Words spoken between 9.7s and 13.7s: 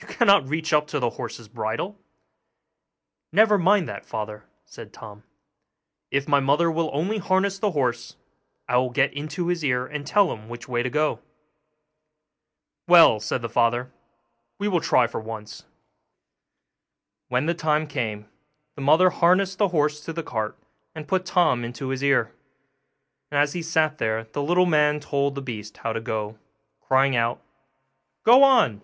and tell him which way to go.' 'Well,' said the